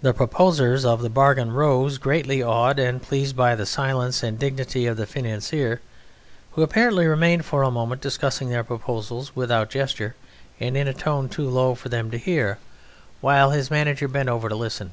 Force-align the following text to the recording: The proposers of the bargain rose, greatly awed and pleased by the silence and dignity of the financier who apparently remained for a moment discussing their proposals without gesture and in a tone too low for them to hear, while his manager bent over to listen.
The 0.00 0.14
proposers 0.14 0.84
of 0.84 1.02
the 1.02 1.10
bargain 1.10 1.50
rose, 1.50 1.98
greatly 1.98 2.40
awed 2.40 2.78
and 2.78 3.02
pleased 3.02 3.34
by 3.34 3.56
the 3.56 3.66
silence 3.66 4.22
and 4.22 4.38
dignity 4.38 4.86
of 4.86 4.96
the 4.96 5.08
financier 5.08 5.80
who 6.52 6.62
apparently 6.62 7.04
remained 7.08 7.44
for 7.44 7.64
a 7.64 7.70
moment 7.72 8.00
discussing 8.00 8.48
their 8.50 8.62
proposals 8.62 9.34
without 9.34 9.70
gesture 9.70 10.14
and 10.60 10.76
in 10.76 10.86
a 10.86 10.94
tone 10.94 11.28
too 11.28 11.50
low 11.50 11.74
for 11.74 11.88
them 11.88 12.12
to 12.12 12.16
hear, 12.16 12.58
while 13.20 13.50
his 13.50 13.72
manager 13.72 14.06
bent 14.06 14.28
over 14.28 14.48
to 14.48 14.54
listen. 14.54 14.92